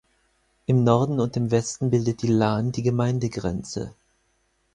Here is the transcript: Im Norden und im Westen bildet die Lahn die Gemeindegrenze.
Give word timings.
Im 0.65 0.83
Norden 0.83 1.19
und 1.19 1.37
im 1.37 1.51
Westen 1.51 1.91
bildet 1.91 2.23
die 2.23 2.27
Lahn 2.27 2.71
die 2.71 2.81
Gemeindegrenze. 2.81 3.93